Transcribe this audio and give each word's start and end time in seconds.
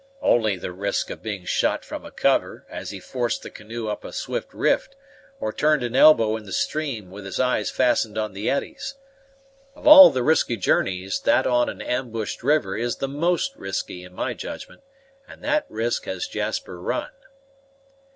"Only 0.23 0.55
the 0.57 0.71
risk 0.71 1.11
of 1.11 1.21
being 1.21 1.45
shot 1.45 1.85
from 1.85 2.03
a 2.03 2.09
cover, 2.09 2.65
as 2.71 2.89
he 2.89 2.99
forced 2.99 3.43
the 3.43 3.51
canoe 3.51 3.87
up 3.87 4.03
a 4.03 4.11
swift 4.11 4.51
rift, 4.51 4.95
or 5.39 5.53
turned 5.53 5.83
an 5.83 5.95
elbow 5.95 6.35
in 6.37 6.43
the 6.45 6.51
stream, 6.51 7.11
with 7.11 7.23
his 7.23 7.39
eyes 7.39 7.69
fastened 7.69 8.17
on 8.17 8.33
the 8.33 8.49
eddies. 8.49 8.95
Of 9.75 9.85
all 9.85 10.09
the 10.09 10.23
risky 10.23 10.57
journeys, 10.57 11.19
that 11.19 11.45
on 11.45 11.69
an 11.69 11.83
ambushed 11.83 12.41
river 12.41 12.75
is 12.75 12.95
the 12.95 13.07
most 13.07 13.55
risky, 13.55 14.03
in 14.03 14.11
my 14.11 14.33
judgment, 14.33 14.81
and 15.27 15.43
that 15.43 15.67
risk 15.69 16.05
has 16.05 16.25
Jasper 16.27 16.81
run." 16.81 17.11